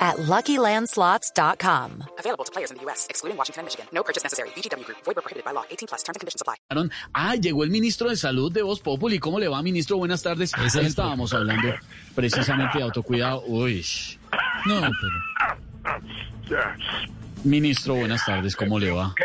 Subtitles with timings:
[0.00, 2.04] at LuckyLandSlots.com.
[2.18, 3.86] Available to players in the U.S., excluding Washington and Michigan.
[3.92, 4.48] No purchase necessary.
[4.56, 4.98] VGW Group.
[5.04, 5.64] Void where prohibited by law.
[5.70, 6.02] 18 plus.
[6.02, 6.56] Terms and conditions apply.
[7.14, 9.18] Ah, llegó el ministro de Salud de Voz Populi.
[9.18, 9.98] ¿Cómo le va, ministro?
[9.98, 10.52] Buenas tardes.
[10.64, 11.74] Ese estábamos hablando
[12.14, 13.42] precisamente de autocuidado.
[13.46, 13.84] Uy.
[14.66, 16.00] No, pero...
[17.44, 18.56] Ministro, buenas tardes.
[18.56, 19.14] ¿Cómo le va?
[19.16, 19.24] ¿Qué?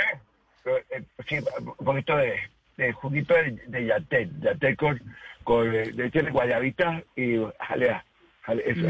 [0.89, 2.39] Eh, sí, un poquito de,
[2.77, 5.01] de juguito de, de yatel, yatel con,
[5.43, 8.03] con eh, leche de guayabita y jalea.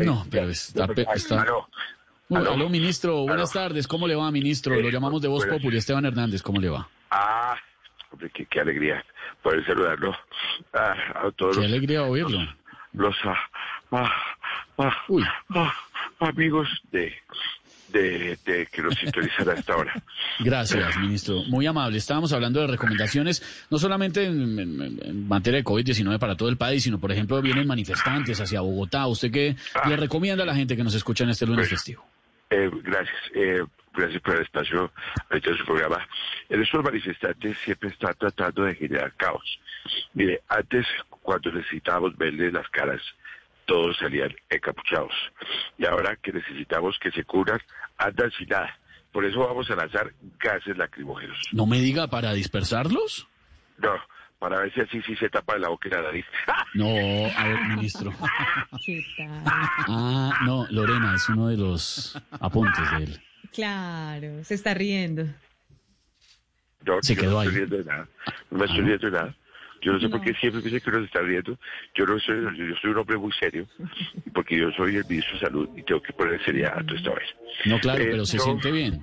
[0.04, 0.88] No, pero está...
[0.88, 1.42] pe- está...
[1.42, 1.68] Aló.
[2.30, 2.52] Uy, aló.
[2.54, 3.22] aló, ministro.
[3.22, 3.88] Buenas tardes.
[3.88, 4.76] ¿Cómo le va, ministro?
[4.80, 5.46] Lo llamamos de Voz.
[5.46, 5.78] Populi.
[5.78, 6.88] Esteban Hernández, ¿cómo le va?
[7.12, 7.56] Ah,
[8.12, 9.04] hombre, qué, qué alegría
[9.42, 10.16] poder saludarlo
[10.74, 10.96] ah,
[11.28, 12.40] a todos Qué los, alegría oírlo.
[12.94, 13.38] los, ah,
[13.92, 14.12] ah,
[14.80, 15.24] ah, Uy.
[15.50, 15.74] ah,
[16.20, 17.14] amigos de,
[17.90, 19.94] de, de que nos sintonizan a esta hora.
[20.40, 21.44] Gracias, ministro.
[21.48, 21.98] Muy amable.
[21.98, 26.58] Estábamos hablando de recomendaciones, no solamente en, en- en materia de COVID-19 para todo el
[26.58, 29.08] país, sino, por ejemplo, vienen manifestantes hacia Bogotá.
[29.08, 29.56] ¿Usted qué
[29.88, 32.06] le recomienda a la gente que nos escucha en este lunes Pues, festivo?
[32.50, 33.16] Eh, gracias.
[33.34, 33.64] Eh,
[33.94, 34.92] gracias por el espacio
[35.32, 36.06] de su programa.
[36.50, 39.60] En estos manifestantes siempre están tratando de generar caos.
[40.14, 40.86] Mire, antes,
[41.22, 43.02] cuando necesitábamos verles las caras,
[43.66, 45.14] todos salían encapuchados.
[45.78, 47.60] Y ahora que necesitamos que se curan,
[47.98, 48.78] andan sin nada.
[49.12, 51.38] Por eso vamos a lanzar gases lacrimógenos.
[51.52, 53.28] ¿No me diga para dispersarlos?
[53.78, 53.94] No,
[54.40, 56.26] para ver si así sí se tapa la boca y la nariz.
[56.74, 58.12] No, a ver, ministro.
[58.86, 59.42] ¿Qué tal?
[59.88, 63.22] Ah, no, Lorena, es uno de los apuntes de él.
[63.54, 65.24] Claro, se está riendo.
[66.84, 67.48] No, Se yo quedó no ahí.
[67.48, 68.08] estoy riendo de nada.
[68.52, 68.84] No me estoy Ah.
[68.86, 69.36] riendo de nada.
[69.86, 70.26] Yo no sé por No.
[70.26, 71.60] qué siempre me dicen que uno se está riendo.
[71.94, 73.68] Yo no soy, yo, soy un hombre muy serio,
[74.34, 77.14] porque yo soy el ministro de Salud y tengo que poner seriedad a toda esta
[77.14, 77.36] vez.
[77.66, 78.44] No, claro, Eh, pero se no.
[78.44, 79.00] siente bien.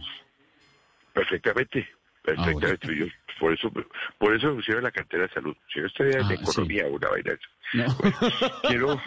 [1.13, 1.89] Perfectamente,
[2.23, 2.97] perfectamente.
[2.97, 3.07] Yo,
[3.39, 3.71] por eso
[4.19, 5.57] por eso me pusieron la cartera de salud.
[5.73, 7.39] Si no estaría en Ah, economía una vaina.
[7.75, 7.87] No.
[8.63, 9.01] Quiero,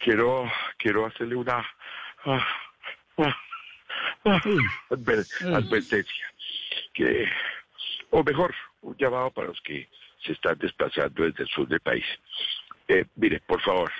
[0.00, 1.64] quiero, quiero hacerle una
[2.24, 2.46] ah,
[3.18, 3.36] ah,
[4.24, 4.40] ah,
[5.52, 6.26] advertencia.
[6.92, 7.28] Que,
[8.10, 9.88] o mejor, un llamado para los que
[10.24, 12.04] se están desplazando desde el sur del país.
[12.88, 13.90] Eh, mire, por favor,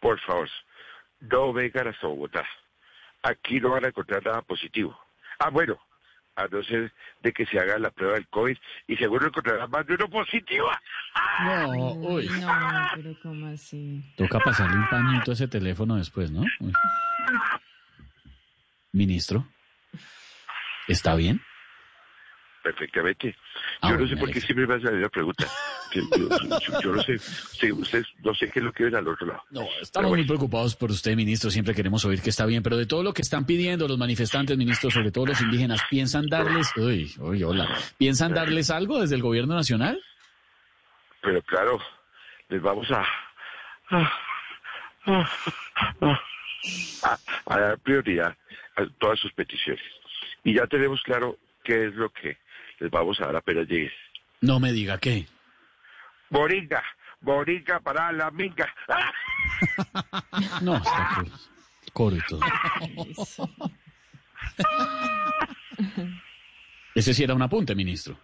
[0.00, 0.48] por favor,
[1.20, 2.44] no vengan hasta Bogotá.
[3.22, 4.98] Aquí no van a encontrar nada positivo.
[5.38, 5.78] Ah, bueno,
[6.36, 6.92] a no ser
[7.22, 8.56] de que se haga la prueba del COVID
[8.86, 10.70] y seguro encontrarán más de uno positivo.
[11.44, 12.28] No, uy.
[12.40, 14.02] No, pero ¿cómo así?
[14.16, 16.42] Toca pasarle un pañito a ese teléfono después, ¿no?
[16.60, 16.72] Uy.
[18.92, 19.46] Ministro,
[20.86, 21.40] ¿está bien?
[22.62, 23.34] Perfectamente.
[23.80, 25.46] Ah, yo no bueno, sé por qué siempre me hace la misma pregunta.
[25.92, 28.96] Yo, yo- yo- yo no sé, sí, ustedes no sé qué es lo que ven
[28.96, 29.42] al otro lado.
[29.50, 30.20] No, estamos bueno.
[30.22, 31.50] muy preocupados por usted, ministro.
[31.50, 34.58] Siempre queremos oír que está bien, pero de todo lo que están pidiendo los manifestantes,
[34.58, 39.22] ministro, sobre todo los indígenas, ¿piensan darles, uy, uy, hola, ¿piensan darles algo desde el
[39.22, 39.98] gobierno nacional?
[41.22, 41.80] Pero claro,
[42.50, 43.06] les vamos a-
[43.90, 44.12] a-
[47.02, 48.36] a- a dar prioridad
[48.76, 49.82] a todas sus peticiones.
[50.44, 52.38] Y ya tenemos claro qué es lo que
[52.80, 53.92] les vamos a dar apenas llegues.
[54.40, 55.26] No me diga qué.
[56.30, 56.82] Moringa,
[57.20, 58.66] moringa para la minga.
[58.88, 59.12] ¡Ah!
[60.62, 61.24] No, está
[62.28, 62.40] todo.
[63.08, 63.50] Eso.
[66.94, 68.16] Ese sí era un apunte, ministro.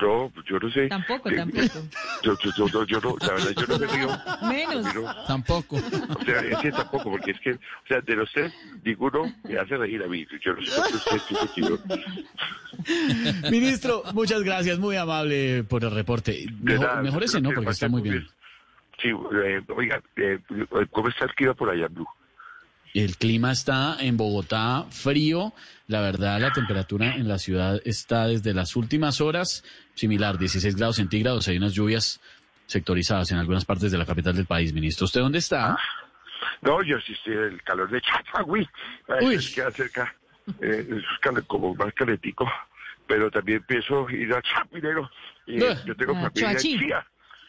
[0.00, 0.88] No, yo no sé.
[0.88, 1.88] Tampoco, tampoco.
[2.26, 4.08] Yo, yo, yo, no- yo no, la verdad, yo no me río.
[4.48, 4.86] Menos.
[4.92, 5.76] pero- Tampoco.
[5.76, 8.52] O sea, es que tampoco, porque es que, o sea, de los tres,
[8.84, 10.26] ninguno me hace reír a mí.
[10.44, 11.78] Yo no sé por qué usted es discutido.
[13.50, 16.46] Ministro, muchas gracias, muy amable por el reporte.
[16.60, 18.26] Mejor, ese no, que porque está muy bien.
[19.00, 20.38] Sí, eh, oiga, eh,
[20.90, 22.06] ¿cómo está el clima por allá, Blue?
[22.96, 25.52] El clima está en Bogotá frío.
[25.86, 30.96] La verdad, la temperatura en la ciudad está desde las últimas horas similar, 16 grados
[30.96, 31.46] centígrados.
[31.48, 32.22] Hay unas lluvias
[32.64, 35.04] sectorizadas en algunas partes de la capital del país, ministro.
[35.04, 35.76] ¿Usted dónde está?
[36.62, 38.66] No, yo sí estoy en el calor de Chapagüí.
[39.20, 39.34] Uy.
[39.34, 40.14] Es que cerca,
[40.62, 42.50] eh, es como más calentico.
[43.06, 45.10] Pero también pienso ir a Chapinero.
[45.46, 46.56] Y yo tengo familia en.
[46.56, 47.06] Chía.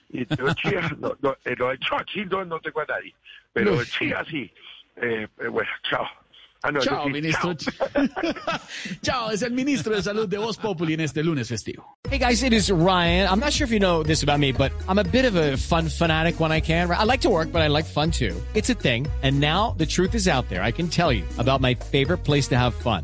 [0.10, 0.92] Y tengo Chía.
[1.00, 1.80] No, no, eh, no, en
[2.30, 3.16] no, no tengo a nadie.
[3.54, 4.52] Pero en Chía sí.
[5.02, 6.06] Eh, eh, bueno, chao.
[6.64, 7.54] Ah, no, Chao, sí, ministro.
[7.54, 7.88] chao.
[9.04, 11.86] Chao, es el ministro de Salud de Voz Populi en este lunes festivo.
[12.10, 13.28] Hey guys, it is Ryan.
[13.30, 15.56] I'm not sure if you know this about me, but I'm a bit of a
[15.56, 16.90] fun fanatic when I can.
[16.90, 18.36] I like to work, but I like fun too.
[18.56, 19.06] It's a thing.
[19.22, 20.64] And now the truth is out there.
[20.64, 23.04] I can tell you about my favorite place to have fun.